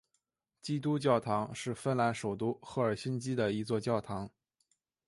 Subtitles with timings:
[0.63, 4.31] 基督教堂是芬兰首都赫尔辛基的一座教堂。